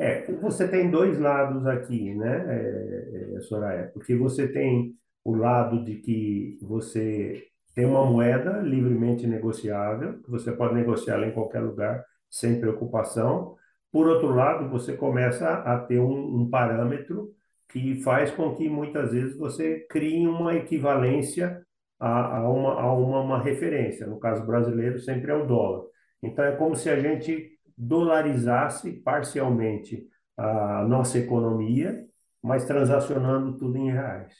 É, 0.00 0.32
você 0.32 0.66
tem 0.66 0.90
dois 0.90 1.18
lados 1.18 1.66
aqui, 1.66 2.14
né, 2.14 2.46
é, 2.48 3.36
é, 3.36 3.40
Soraya? 3.40 3.90
Porque 3.92 4.16
você 4.16 4.48
tem 4.48 4.94
o 5.22 5.34
lado 5.34 5.84
de 5.84 5.96
que 5.96 6.58
você 6.62 7.44
tem 7.74 7.84
uma 7.84 8.06
moeda 8.06 8.60
livremente 8.60 9.26
negociável, 9.26 10.22
que 10.22 10.30
você 10.30 10.52
pode 10.52 10.74
negociá-la 10.74 11.26
em 11.26 11.32
qualquer 11.32 11.60
lugar, 11.60 12.02
sem 12.30 12.58
preocupação. 12.58 13.56
Por 13.92 14.08
outro 14.08 14.34
lado, 14.34 14.70
você 14.70 14.96
começa 14.96 15.46
a 15.46 15.78
ter 15.78 15.98
um, 16.00 16.40
um 16.40 16.48
parâmetro 16.48 17.34
que 17.68 18.00
faz 18.02 18.30
com 18.30 18.54
que 18.54 18.70
muitas 18.70 19.12
vezes 19.12 19.36
você 19.36 19.86
crie 19.90 20.26
uma 20.26 20.54
equivalência 20.54 21.62
a, 21.98 22.38
a, 22.38 22.50
uma, 22.50 22.80
a 22.80 22.92
uma, 22.94 23.20
uma 23.20 23.42
referência. 23.42 24.06
No 24.06 24.18
caso 24.18 24.46
brasileiro, 24.46 24.98
sempre 24.98 25.30
é 25.30 25.34
o 25.34 25.46
dólar. 25.46 25.84
Então, 26.22 26.42
é 26.42 26.52
como 26.52 26.74
se 26.74 26.88
a 26.88 26.98
gente 26.98 27.50
dolarizasse 27.80 28.92
parcialmente 28.92 30.06
a 30.36 30.84
nossa 30.84 31.18
economia, 31.18 32.06
mas 32.42 32.66
transacionando 32.66 33.56
tudo 33.56 33.78
em 33.78 33.90
reais. 33.90 34.34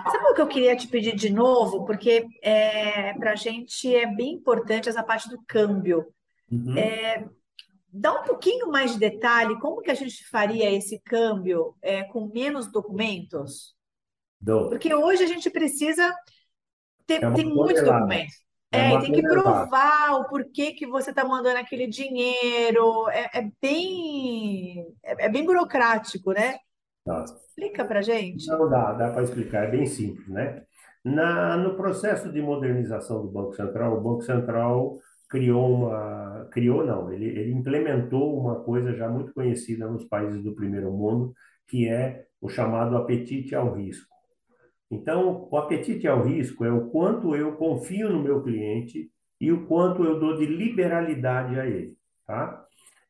Sabe 0.00 0.24
o 0.30 0.34
que 0.34 0.40
eu 0.40 0.48
queria 0.48 0.76
te 0.76 0.88
pedir 0.88 1.14
de 1.14 1.30
novo? 1.30 1.84
Porque 1.84 2.26
é, 2.42 3.14
para 3.14 3.32
a 3.32 3.36
gente 3.36 3.94
é 3.94 4.06
bem 4.06 4.34
importante 4.34 4.88
essa 4.88 5.02
parte 5.02 5.28
do 5.28 5.40
câmbio. 5.46 6.06
Uhum. 6.50 6.76
É, 6.76 7.28
dá 7.88 8.20
um 8.20 8.24
pouquinho 8.24 8.68
mais 8.70 8.92
de 8.92 8.98
detalhe, 8.98 9.58
como 9.60 9.82
que 9.82 9.90
a 9.90 9.94
gente 9.94 10.24
faria 10.28 10.70
esse 10.70 11.00
câmbio 11.00 11.76
é, 11.82 12.04
com 12.04 12.26
menos 12.26 12.70
documentos? 12.70 13.74
Dou. 14.40 14.68
Porque 14.68 14.92
hoje 14.94 15.22
a 15.22 15.28
gente 15.28 15.48
precisa 15.50 16.12
ter 17.06 17.24
é 17.24 17.30
tem 17.32 17.44
muitos 17.44 17.84
documentos. 17.84 18.43
É, 18.74 18.92
é 18.94 19.00
tem 19.00 19.12
que 19.12 19.22
provar 19.22 20.20
o 20.20 20.24
porquê 20.28 20.72
que 20.72 20.86
você 20.86 21.10
está 21.10 21.24
mandando 21.24 21.58
aquele 21.58 21.86
dinheiro. 21.86 23.08
É, 23.10 23.38
é 23.38 23.50
bem, 23.60 24.86
é, 25.02 25.26
é, 25.26 25.28
bem 25.28 25.44
burocrático, 25.44 26.32
né? 26.32 26.56
Tá. 27.04 27.24
Explica 27.24 27.84
para 27.84 28.02
gente. 28.02 28.46
Não 28.48 28.68
dá, 28.68 28.92
dá 28.92 29.10
para 29.10 29.22
explicar, 29.22 29.64
é 29.64 29.70
bem 29.70 29.86
simples, 29.86 30.26
né? 30.28 30.62
Na, 31.04 31.56
no 31.56 31.76
processo 31.76 32.32
de 32.32 32.40
modernização 32.40 33.22
do 33.22 33.30
Banco 33.30 33.54
Central, 33.54 33.98
o 33.98 34.00
Banco 34.00 34.22
Central 34.22 34.98
criou 35.28 35.70
uma, 35.70 36.48
criou 36.50 36.84
não, 36.84 37.12
ele, 37.12 37.26
ele 37.26 37.52
implementou 37.52 38.38
uma 38.38 38.62
coisa 38.62 38.94
já 38.94 39.08
muito 39.08 39.34
conhecida 39.34 39.86
nos 39.86 40.04
países 40.04 40.42
do 40.42 40.54
primeiro 40.54 40.90
mundo, 40.92 41.34
que 41.66 41.88
é 41.88 42.24
o 42.40 42.48
chamado 42.48 42.96
apetite 42.96 43.54
ao 43.54 43.74
risco. 43.74 44.13
Então, 44.90 45.48
o 45.50 45.56
apetite 45.56 46.06
ao 46.06 46.22
risco 46.22 46.64
é 46.64 46.70
o 46.70 46.88
quanto 46.90 47.34
eu 47.34 47.56
confio 47.56 48.10
no 48.10 48.22
meu 48.22 48.42
cliente 48.42 49.10
e 49.40 49.50
o 49.50 49.66
quanto 49.66 50.04
eu 50.04 50.18
dou 50.20 50.36
de 50.36 50.46
liberalidade 50.46 51.58
a 51.58 51.66
ele, 51.66 51.96
tá? 52.26 52.64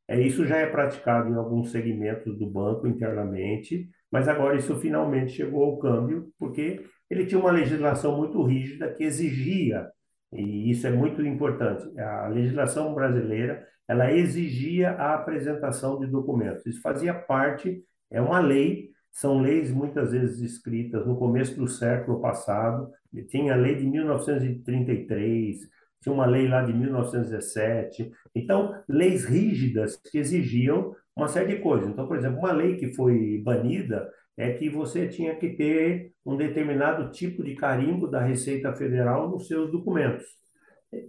É, 0.09 0.21
isso 0.21 0.45
já 0.47 0.59
é 0.59 0.67
praticado 0.67 1.31
em 1.31 1.35
alguns 1.35 1.71
segmentos 1.71 2.39
do 2.39 2.47
banco 2.47 2.87
internamente, 2.87 3.89
mas 4.11 4.29
agora 4.29 4.57
isso 4.57 4.79
finalmente 4.79 5.33
chegou 5.33 5.65
ao 5.65 5.79
câmbio, 5.79 6.31
porque 6.39 6.85
ele 7.11 7.27
tinha 7.27 7.41
uma 7.41 7.51
legislação 7.51 8.17
muito 8.17 8.43
rígida 8.43 8.93
que 8.93 9.05
exigia 9.05 9.91
e 10.35 10.71
isso 10.71 10.87
é 10.87 10.91
muito 10.91 11.23
importante. 11.23 11.99
A 11.99 12.29
legislação 12.29 12.93
brasileira, 12.95 13.67
ela 13.87 14.13
exigia 14.13 14.91
a 14.91 15.15
apresentação 15.15 15.99
de 16.01 16.07
documentos. 16.07 16.67
Isso 16.67 16.83
fazia 16.83 17.15
parte, 17.15 17.83
é 18.11 18.21
uma 18.21 18.41
lei, 18.41 18.91
são 19.15 19.41
leis 19.41 19.71
muitas 19.71 20.11
vezes 20.11 20.41
escritas 20.41 21.07
no 21.07 21.17
começo 21.17 21.57
do 21.57 21.69
século 21.69 22.21
passado. 22.21 22.91
Tinha 23.29 23.55
a 23.55 23.57
lei 23.57 23.77
de 23.77 23.87
1933, 23.87 25.57
tinha 26.03 26.13
uma 26.13 26.27
lei 26.27 26.49
lá 26.49 26.63
de 26.63 26.73
1917. 26.73 28.11
Então, 28.35 28.75
leis 28.89 29.25
rígidas 29.25 29.97
que 29.97 30.19
exigiam 30.19 30.97
uma 31.17 31.29
série 31.29 31.55
de 31.55 31.63
coisas. 31.63 31.89
Então, 31.89 32.09
por 32.09 32.17
exemplo, 32.17 32.41
uma 32.41 32.53
lei 32.53 32.77
que 32.77 32.93
foi 32.93 33.41
banida 33.43 34.11
é 34.37 34.53
que 34.53 34.69
você 34.69 35.07
tinha 35.07 35.37
que 35.37 35.51
ter 35.51 36.13
um 36.27 36.37
determinado 36.37 37.13
tipo 37.13 37.45
de 37.45 37.55
carimbo 37.55 38.09
da 38.09 38.21
Receita 38.21 38.75
Federal 38.75 39.31
nos 39.31 39.47
seus 39.47 39.71
documentos. 39.71 40.25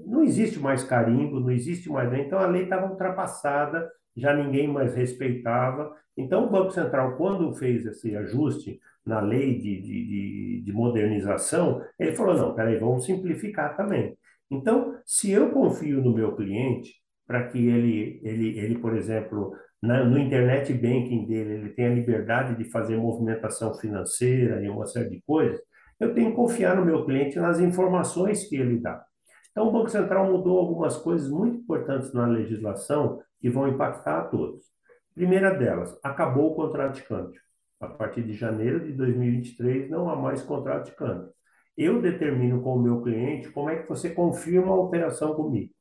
Não 0.06 0.24
existe 0.24 0.60
mais 0.60 0.84
carimbo, 0.84 1.40
não 1.40 1.50
existe 1.50 1.90
mais. 1.90 2.14
Então 2.14 2.38
a 2.38 2.46
lei 2.46 2.66
estava 2.66 2.88
ultrapassada, 2.88 3.90
já 4.16 4.32
ninguém 4.32 4.68
mais 4.68 4.94
respeitava. 4.94 5.92
Então 6.18 6.46
o 6.46 6.50
Banco 6.50 6.72
Central, 6.72 7.18
quando 7.18 7.54
fez 7.54 7.86
esse 7.86 8.16
ajuste 8.16 8.80
na 9.06 9.20
lei 9.20 9.60
de, 9.60 9.82
de, 9.82 10.62
de 10.66 10.74
modernização, 10.74 11.82
ele 12.00 12.16
falou: 12.16 12.36
não, 12.36 12.56
peraí, 12.56 12.78
vamos 12.80 13.06
simplificar 13.06 13.76
também. 13.76 14.18
Então, 14.50 14.96
se 15.06 15.32
eu 15.32 15.52
confio 15.52 16.02
no 16.02 16.14
meu 16.14 16.36
cliente, 16.36 16.94
para 17.28 17.48
que 17.48 17.68
ele, 17.68 18.20
ele, 18.24 18.60
ele, 18.60 18.78
por 18.78 18.96
exemplo, 18.96 19.56
na, 19.82 20.04
no 20.04 20.18
internet 20.18 20.74
banking 20.74 21.26
dele, 21.26 21.54
ele 21.56 21.70
tem 21.70 21.88
a 21.88 21.94
liberdade 21.94 22.56
de 22.56 22.70
fazer 22.70 22.98
movimentação 22.98 23.74
financeira 23.76 24.64
e 24.64 24.70
uma 24.70 24.86
série 24.86 25.10
de 25.10 25.22
coisas, 25.26 25.60
eu 26.00 26.14
tenho 26.14 26.32
que 26.32 26.36
confiar 26.36 26.76
no 26.76 26.86
meu 26.86 27.06
cliente 27.06 27.40
nas 27.40 27.60
informações 27.60 28.48
que 28.48 28.56
ele 28.56 28.80
dá. 28.80 29.04
Então, 29.52 29.68
o 29.68 29.72
Banco 29.72 29.90
Central 29.90 30.32
mudou 30.32 30.60
algumas 30.60 30.98
coisas 30.98 31.30
muito 31.30 31.60
importantes 31.60 32.14
na 32.14 32.28
legislação 32.28 33.22
que 33.40 33.50
vão 33.50 33.68
impactar 33.68 34.20
a 34.20 34.24
todos. 34.26 34.75
Primeira 35.16 35.52
delas, 35.56 35.98
acabou 36.04 36.52
o 36.52 36.56
contrato 36.56 36.96
de 36.96 37.04
câmbio. 37.04 37.40
A 37.80 37.88
partir 37.88 38.22
de 38.22 38.34
janeiro 38.34 38.86
de 38.86 38.92
2023, 38.92 39.90
não 39.90 40.10
há 40.10 40.16
mais 40.16 40.44
contrato 40.44 40.88
de 40.88 40.96
câmbio. 40.96 41.34
Eu 41.78 42.02
determino 42.02 42.62
com 42.62 42.76
o 42.76 42.82
meu 42.82 43.02
cliente 43.02 43.50
como 43.50 43.70
é 43.70 43.82
que 43.82 43.88
você 43.88 44.10
confirma 44.10 44.74
a 44.74 44.80
operação 44.80 45.34
comigo. 45.34 45.74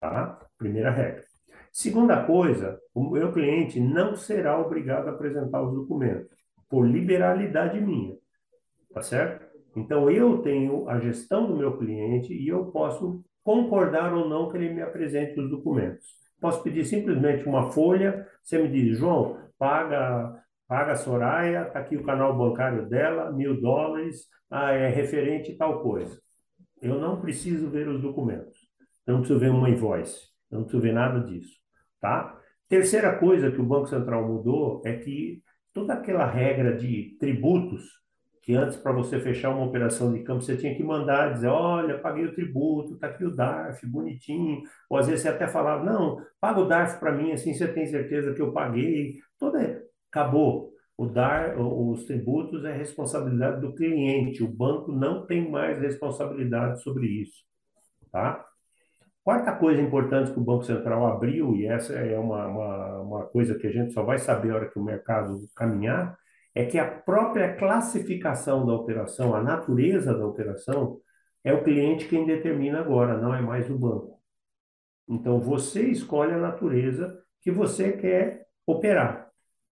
Tá? 0.00 0.38
Primeira 0.58 0.90
regra. 0.90 1.24
Segunda 1.72 2.24
coisa, 2.24 2.78
o 2.94 3.10
meu 3.10 3.32
cliente 3.32 3.80
não 3.80 4.14
será 4.14 4.60
obrigado 4.60 5.08
a 5.08 5.12
apresentar 5.12 5.62
os 5.62 5.74
documentos, 5.74 6.36
por 6.68 6.86
liberalidade 6.86 7.80
minha, 7.80 8.16
tá 8.92 9.02
certo? 9.02 9.44
Então, 9.76 10.08
eu 10.08 10.38
tenho 10.38 10.88
a 10.88 11.00
gestão 11.00 11.46
do 11.46 11.56
meu 11.56 11.76
cliente 11.76 12.32
e 12.32 12.48
eu 12.48 12.66
posso 12.66 13.24
concordar 13.42 14.14
ou 14.14 14.28
não 14.28 14.50
que 14.50 14.56
ele 14.56 14.72
me 14.72 14.82
apresente 14.82 15.38
os 15.40 15.50
documentos. 15.50 16.23
Posso 16.44 16.62
pedir 16.62 16.84
simplesmente 16.84 17.48
uma 17.48 17.70
folha, 17.70 18.28
você 18.42 18.58
me 18.58 18.68
diz, 18.68 18.98
João, 18.98 19.38
paga, 19.56 20.44
paga 20.68 20.92
a 20.92 20.94
Soraya, 20.94 21.68
está 21.68 21.78
aqui 21.78 21.96
o 21.96 22.04
canal 22.04 22.36
bancário 22.36 22.86
dela, 22.86 23.32
mil 23.32 23.58
dólares, 23.62 24.26
ah, 24.50 24.70
é 24.72 24.90
referente 24.90 25.56
tal 25.56 25.80
coisa. 25.82 26.20
Eu 26.82 27.00
não 27.00 27.18
preciso 27.18 27.70
ver 27.70 27.88
os 27.88 28.02
documentos, 28.02 28.58
eu 29.06 29.14
não 29.14 29.20
preciso 29.20 29.40
ver 29.40 29.52
uma 29.52 29.70
invoice, 29.70 30.20
eu 30.50 30.58
não 30.58 30.64
preciso 30.64 30.82
ver 30.82 30.92
nada 30.92 31.20
disso, 31.20 31.54
tá? 31.98 32.38
Terceira 32.68 33.18
coisa 33.18 33.50
que 33.50 33.62
o 33.62 33.64
Banco 33.64 33.86
Central 33.86 34.28
mudou 34.28 34.82
é 34.84 34.98
que 34.98 35.42
toda 35.72 35.94
aquela 35.94 36.26
regra 36.26 36.76
de 36.76 37.16
tributos, 37.18 37.84
que 38.44 38.54
antes 38.54 38.76
para 38.76 38.92
você 38.92 39.18
fechar 39.18 39.50
uma 39.50 39.64
operação 39.64 40.12
de 40.12 40.22
campo 40.22 40.42
você 40.42 40.54
tinha 40.54 40.74
que 40.74 40.82
mandar 40.82 41.32
dizer, 41.32 41.48
olha, 41.48 41.98
paguei 41.98 42.26
o 42.26 42.34
tributo, 42.34 42.98
tá 42.98 43.06
aqui 43.06 43.24
o 43.24 43.34
DARF, 43.34 43.86
bonitinho, 43.86 44.62
ou 44.88 44.98
às 44.98 45.06
vezes 45.06 45.22
você 45.22 45.28
até 45.30 45.48
falava, 45.48 45.82
não, 45.82 46.20
paga 46.38 46.60
o 46.60 46.68
DARF 46.68 47.00
para 47.00 47.10
mim, 47.10 47.32
assim 47.32 47.54
você 47.54 47.66
tem 47.66 47.86
certeza 47.86 48.34
que 48.34 48.42
eu 48.42 48.52
paguei, 48.52 49.18
toda 49.38 49.82
acabou. 50.10 50.72
O 50.96 51.06
dar, 51.06 51.58
os 51.58 52.04
tributos 52.04 52.64
é 52.64 52.72
responsabilidade 52.72 53.60
do 53.60 53.74
cliente, 53.74 54.44
o 54.44 54.48
banco 54.48 54.92
não 54.92 55.26
tem 55.26 55.50
mais 55.50 55.80
responsabilidade 55.80 56.82
sobre 56.82 57.06
isso, 57.06 57.42
tá? 58.12 58.46
Quarta 59.24 59.56
coisa 59.56 59.80
importante 59.80 60.30
que 60.30 60.38
o 60.38 60.44
Banco 60.44 60.64
Central 60.64 61.06
abriu, 61.06 61.56
e 61.56 61.66
essa 61.66 61.94
é 61.94 62.16
uma, 62.16 62.46
uma, 62.46 63.00
uma 63.00 63.24
coisa 63.24 63.58
que 63.58 63.66
a 63.66 63.72
gente 63.72 63.92
só 63.92 64.04
vai 64.04 64.18
saber 64.18 64.52
a 64.52 64.54
hora 64.54 64.68
que 64.68 64.78
o 64.78 64.84
mercado 64.84 65.48
caminhar, 65.56 66.16
é 66.54 66.64
que 66.64 66.78
a 66.78 66.88
própria 66.88 67.54
classificação 67.56 68.64
da 68.64 68.72
operação, 68.72 69.34
a 69.34 69.42
natureza 69.42 70.16
da 70.16 70.26
operação, 70.26 71.00
é 71.42 71.52
o 71.52 71.62
cliente 71.62 72.08
quem 72.08 72.24
determina 72.24 72.80
agora, 72.80 73.18
não 73.18 73.34
é 73.34 73.40
mais 73.40 73.68
o 73.68 73.78
banco. 73.78 74.20
Então, 75.08 75.40
você 75.40 75.82
escolhe 75.82 76.32
a 76.32 76.38
natureza 76.38 77.18
que 77.42 77.50
você 77.50 77.92
quer 77.92 78.46
operar. 78.66 79.28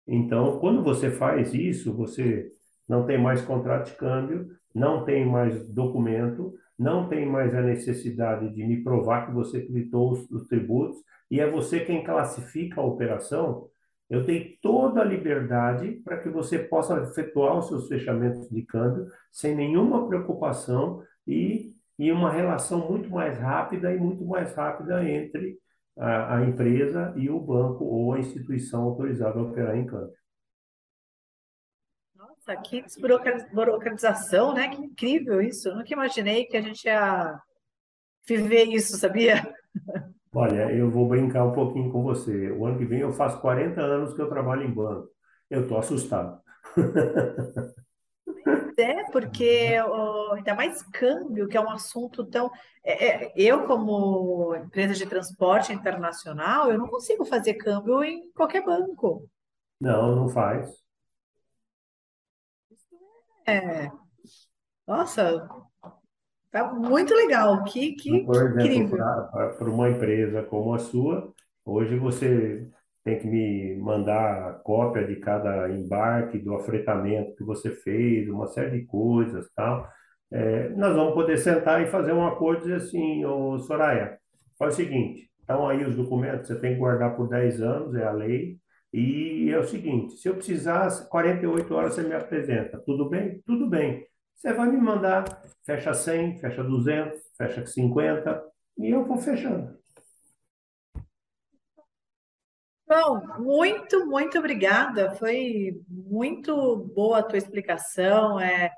Então, 0.05 0.59
quando 0.59 0.83
você 0.83 1.09
faz 1.09 1.53
isso, 1.53 1.95
você 1.95 2.51
não 2.87 3.05
tem 3.05 3.17
mais 3.17 3.41
contrato 3.41 3.91
de 3.91 3.95
câmbio, 3.95 4.49
não 4.73 5.05
tem 5.05 5.25
mais 5.25 5.65
documento, 5.69 6.53
não 6.77 7.07
tem 7.07 7.25
mais 7.25 7.53
a 7.55 7.61
necessidade 7.61 8.53
de 8.53 8.65
me 8.65 8.83
provar 8.83 9.27
que 9.27 9.31
você 9.31 9.61
quitou 9.61 10.11
os, 10.11 10.29
os 10.31 10.47
tributos, 10.47 10.97
e 11.29 11.39
é 11.39 11.49
você 11.49 11.79
quem 11.79 12.03
classifica 12.03 12.81
a 12.81 12.85
operação, 12.85 13.69
eu 14.11 14.25
tenho 14.25 14.57
toda 14.61 14.99
a 14.99 15.05
liberdade 15.05 15.93
para 16.03 16.17
que 16.17 16.27
você 16.27 16.59
possa 16.59 17.01
efetuar 17.01 17.57
os 17.57 17.69
seus 17.69 17.87
fechamentos 17.87 18.49
de 18.49 18.61
câmbio 18.63 19.07
sem 19.31 19.55
nenhuma 19.55 20.05
preocupação 20.05 21.01
e, 21.25 21.73
e 21.97 22.11
uma 22.11 22.29
relação 22.29 22.91
muito 22.91 23.09
mais 23.09 23.37
rápida 23.37 23.93
e 23.93 23.97
muito 23.97 24.25
mais 24.25 24.53
rápida 24.53 25.09
entre 25.09 25.57
a, 25.97 26.35
a 26.35 26.43
empresa 26.43 27.13
e 27.15 27.29
o 27.29 27.39
banco 27.39 27.85
ou 27.85 28.13
a 28.13 28.19
instituição 28.19 28.83
autorizada 28.83 29.39
a 29.39 29.43
operar 29.43 29.77
em 29.77 29.85
câmbio. 29.85 30.13
Nossa, 32.13 32.57
que 32.57 32.81
desburocratização, 32.81 34.53
né? 34.53 34.67
Que 34.75 34.81
incrível 34.81 35.41
isso. 35.41 35.69
Eu 35.69 35.77
nunca 35.77 35.93
imaginei 35.93 36.43
que 36.47 36.57
a 36.57 36.61
gente 36.61 36.83
ia 36.83 37.39
viver 38.27 38.65
isso, 38.65 38.97
sabia? 38.97 39.41
Olha, 40.33 40.71
eu 40.71 40.89
vou 40.89 41.07
brincar 41.07 41.43
um 41.43 41.51
pouquinho 41.51 41.91
com 41.91 42.01
você. 42.03 42.51
O 42.51 42.65
ano 42.65 42.77
que 42.77 42.85
vem 42.85 42.99
eu 43.01 43.11
faço 43.11 43.41
40 43.41 43.81
anos 43.81 44.13
que 44.13 44.21
eu 44.21 44.29
trabalho 44.29 44.63
em 44.63 44.73
banco. 44.73 45.09
Eu 45.49 45.63
estou 45.63 45.77
assustado. 45.77 46.41
É, 48.77 49.03
porque 49.11 49.79
ó, 49.79 50.33
ainda 50.33 50.55
mais 50.55 50.81
câmbio, 50.83 51.47
que 51.47 51.57
é 51.57 51.61
um 51.61 51.69
assunto 51.69 52.25
tão. 52.25 52.49
É, 52.83 53.25
é, 53.25 53.33
eu, 53.35 53.67
como 53.67 54.55
empresa 54.55 54.93
de 54.93 55.05
transporte 55.05 55.71
internacional, 55.73 56.71
eu 56.71 56.77
não 56.77 56.87
consigo 56.87 57.25
fazer 57.25 57.55
câmbio 57.55 58.03
em 58.03 58.31
qualquer 58.31 58.63
banco. 58.63 59.29
Não, 59.79 60.15
não 60.15 60.29
faz. 60.29 60.71
É. 63.45 63.91
Nossa, 64.87 65.47
tá 66.51 66.73
muito 66.73 67.13
legal. 67.13 67.63
Que, 67.63 67.93
que, 67.93 68.23
Por 68.25 68.35
exemplo, 68.35 68.61
incrível. 68.61 68.97
para 68.97 69.69
uma 69.69 69.89
empresa 69.89 70.43
como 70.43 70.73
a 70.73 70.79
sua, 70.79 71.31
hoje 71.65 71.97
você 71.97 72.67
tem 73.03 73.19
que 73.19 73.27
me 73.27 73.75
mandar 73.77 74.61
cópia 74.63 75.05
de 75.05 75.15
cada 75.15 75.69
embarque, 75.69 76.37
do 76.37 76.55
afretamento 76.55 77.35
que 77.35 77.43
você 77.43 77.71
fez, 77.71 78.29
uma 78.29 78.47
série 78.47 78.79
de 78.79 78.85
coisas, 78.85 79.49
tal. 79.55 79.87
É, 80.31 80.69
nós 80.69 80.95
vamos 80.95 81.13
poder 81.13 81.37
sentar 81.37 81.81
e 81.81 81.87
fazer 81.87 82.13
um 82.13 82.25
acordo 82.25 82.59
e 82.59 82.61
dizer 82.63 82.75
assim, 82.75 83.25
ô 83.25 83.57
Soraya, 83.59 84.17
faz 84.57 84.75
o 84.75 84.77
seguinte, 84.77 85.29
estão 85.39 85.67
aí 85.67 85.83
os 85.83 85.95
documentos, 85.95 86.47
você 86.47 86.59
tem 86.59 86.73
que 86.73 86.79
guardar 86.79 87.15
por 87.15 87.27
10 87.27 87.61
anos, 87.61 87.95
é 87.95 88.05
a 88.05 88.11
lei, 88.11 88.57
e 88.93 89.49
é 89.51 89.57
o 89.57 89.63
seguinte, 89.63 90.17
se 90.17 90.27
eu 90.29 90.35
precisar, 90.35 90.89
48 91.09 91.73
horas 91.73 91.95
você 91.95 92.03
me 92.03 92.13
apresenta. 92.13 92.81
Tudo 92.85 93.09
bem? 93.09 93.41
Tudo 93.45 93.67
bem. 93.69 94.05
Você 94.35 94.53
vai 94.53 94.69
me 94.69 94.77
mandar, 94.77 95.43
fecha 95.63 95.93
100, 95.93 96.39
fecha 96.39 96.63
200, 96.63 97.21
fecha 97.37 97.65
50, 97.65 98.43
e 98.77 98.89
eu 98.89 99.05
vou 99.05 99.17
fechando. 99.17 99.79
Bom, 102.87 103.21
muito, 103.39 104.05
muito 104.05 104.37
obrigada. 104.37 105.15
Foi 105.15 105.81
muito 105.87 106.75
boa 106.93 107.19
a 107.19 107.23
tua 107.23 107.37
explicação. 107.37 108.37
É, 108.37 108.69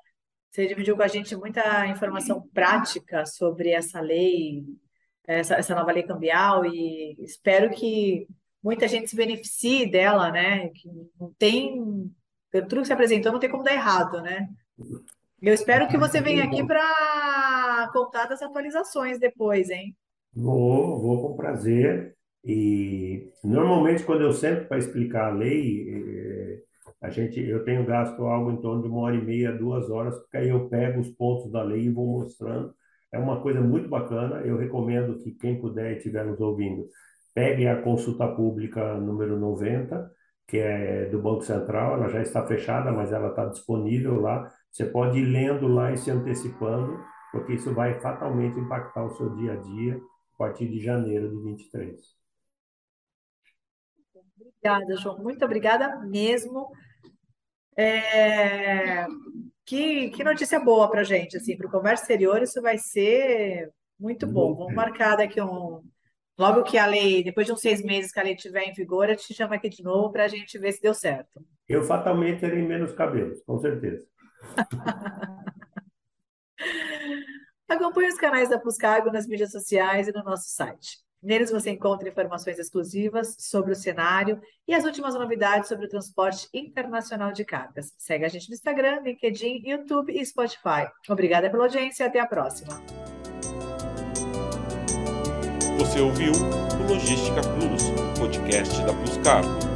você 0.51 0.67
dividiu 0.67 0.95
com 0.95 1.01
a 1.01 1.07
gente 1.07 1.35
muita 1.35 1.87
informação 1.87 2.47
prática 2.53 3.25
sobre 3.25 3.71
essa 3.71 3.99
lei, 3.99 4.63
essa, 5.25 5.55
essa 5.55 5.73
nova 5.73 5.91
lei 5.91 6.03
cambial, 6.03 6.63
e 6.63 7.15
espero 7.23 7.71
que 7.71 8.27
muita 8.61 8.87
gente 8.87 9.09
se 9.09 9.15
beneficie 9.15 9.89
dela, 9.89 10.31
né? 10.31 10.69
Que 10.69 10.87
não 11.19 11.33
tem. 11.39 11.81
Tudo 12.51 12.81
que 12.81 12.85
você 12.85 12.93
apresentou 12.93 13.31
não 13.31 13.39
tem 13.39 13.49
como 13.49 13.63
dar 13.63 13.73
errado, 13.73 14.21
né? 14.21 14.47
Eu 15.43 15.53
espero 15.53 15.89
que 15.89 15.97
você 15.97 16.21
venha 16.21 16.45
aqui 16.45 16.65
para 16.65 17.89
contar 17.91 18.27
das 18.27 18.41
atualizações 18.41 19.19
depois, 19.19 19.69
hein? 19.69 19.93
Vou, 20.33 21.01
vou 21.01 21.21
com 21.21 21.35
prazer. 21.35 22.15
E 22.45 23.29
normalmente 23.43 24.05
quando 24.05 24.21
eu 24.21 24.31
sento 24.31 24.69
para 24.69 24.77
explicar 24.77 25.25
a 25.25 25.35
lei, 25.35 25.89
eh, 25.89 26.59
a 27.01 27.09
gente, 27.09 27.41
eu 27.41 27.61
tenho 27.65 27.85
gasto 27.85 28.23
algo 28.23 28.51
em 28.51 28.61
torno 28.61 28.83
de 28.83 28.87
uma 28.87 29.01
hora 29.01 29.17
e 29.17 29.21
meia, 29.21 29.51
duas 29.51 29.89
horas, 29.89 30.17
porque 30.17 30.37
aí 30.37 30.47
eu 30.47 30.69
pego 30.69 31.01
os 31.01 31.09
pontos 31.09 31.51
da 31.51 31.61
lei 31.61 31.87
e 31.87 31.91
vou 31.91 32.07
mostrando. 32.07 32.73
É 33.11 33.19
uma 33.19 33.41
coisa 33.41 33.59
muito 33.59 33.89
bacana. 33.89 34.37
Eu 34.45 34.57
recomendo 34.57 35.19
que 35.19 35.31
quem 35.33 35.59
puder 35.59 35.91
e 35.91 35.97
estiver 35.97 36.25
nos 36.25 36.39
ouvindo, 36.39 36.87
pegue 37.33 37.67
a 37.67 37.81
consulta 37.81 38.25
pública 38.29 38.93
número 38.95 39.37
90, 39.37 40.09
que 40.47 40.57
é 40.57 41.09
do 41.09 41.21
Banco 41.21 41.41
Central. 41.41 41.95
Ela 41.95 42.07
já 42.07 42.21
está 42.21 42.47
fechada, 42.47 42.93
mas 42.93 43.11
ela 43.11 43.27
está 43.27 43.45
disponível 43.45 44.21
lá. 44.21 44.49
Você 44.73 44.85
pode 44.85 45.19
ir 45.19 45.25
lendo 45.25 45.67
lá 45.67 45.91
e 45.91 45.97
se 45.97 46.09
antecipando, 46.09 46.99
porque 47.31 47.53
isso 47.53 47.71
vai 47.75 47.99
fatalmente 48.01 48.59
impactar 48.59 49.05
o 49.05 49.11
seu 49.11 49.29
dia 49.35 49.53
a 49.53 49.55
dia 49.55 50.01
a 50.33 50.37
partir 50.37 50.67
de 50.67 50.79
janeiro 50.79 51.29
de 51.29 51.43
23. 51.43 52.01
Obrigada, 54.35 54.97
João. 54.97 55.19
Muito 55.19 55.45
obrigada 55.45 55.99
mesmo. 56.07 56.71
É, 57.77 59.05
Que, 59.65 60.09
que 60.09 60.23
notícia 60.23 60.59
boa 60.59 60.89
para 60.89 61.03
gente, 61.03 61.37
assim, 61.37 61.55
para 61.55 61.67
o 61.67 61.71
comércio 61.71 62.03
exterior, 62.03 62.41
isso 62.41 62.59
vai 62.59 62.77
ser 62.79 63.71
muito 63.99 64.25
bom. 64.25 64.55
Vamos 64.55 64.73
marcar 64.73 65.17
daqui 65.17 65.39
um. 65.39 65.83
Logo 66.35 66.63
que 66.63 66.79
a 66.79 66.87
lei, 66.87 67.23
depois 67.23 67.45
de 67.45 67.53
uns 67.53 67.61
seis 67.61 67.83
meses 67.83 68.11
que 68.11 68.19
a 68.19 68.23
lei 68.23 68.33
estiver 68.33 68.63
em 68.63 68.73
vigor, 68.73 69.07
eu 69.07 69.15
te 69.15 69.33
chamo 69.35 69.53
aqui 69.53 69.69
de 69.69 69.83
novo 69.83 70.11
para 70.11 70.25
a 70.25 70.27
gente 70.27 70.57
ver 70.57 70.71
se 70.71 70.81
deu 70.81 70.95
certo. 70.95 71.45
Eu 71.69 71.83
fatalmente 71.83 72.39
terei 72.39 72.63
menos 72.63 72.91
cabelos, 72.91 73.41
com 73.43 73.59
certeza. 73.59 74.03
Acompanhe 77.67 78.09
os 78.09 78.17
canais 78.17 78.49
da 78.49 78.59
Puscargo 78.59 79.11
nas 79.11 79.27
mídias 79.27 79.51
sociais 79.51 80.07
e 80.07 80.11
no 80.11 80.23
nosso 80.23 80.49
site. 80.49 81.03
Neles 81.23 81.49
você 81.49 81.71
encontra 81.71 82.09
informações 82.09 82.59
exclusivas 82.59 83.37
sobre 83.39 83.71
o 83.71 83.75
cenário 83.75 84.41
e 84.67 84.73
as 84.73 84.83
últimas 84.83 85.15
novidades 85.15 85.69
sobre 85.69 85.85
o 85.85 85.89
transporte 85.89 86.49
internacional 86.53 87.31
de 87.31 87.45
cargas. 87.45 87.93
Segue 87.97 88.25
a 88.25 88.27
gente 88.27 88.49
no 88.49 88.53
Instagram, 88.53 88.99
LinkedIn, 89.01 89.61
YouTube 89.65 90.11
e 90.11 90.25
Spotify. 90.25 90.91
Obrigada 91.07 91.49
pela 91.49 91.63
audiência 91.63 92.03
e 92.03 92.07
até 92.07 92.19
a 92.19 92.27
próxima. 92.27 92.73
Você 95.77 96.01
ouviu 96.01 96.33
o 96.33 96.91
Logística 96.91 97.41
Plus, 97.41 98.19
podcast 98.19 98.85
da 98.85 98.93
Plus 98.93 99.17
Cargo. 99.23 99.72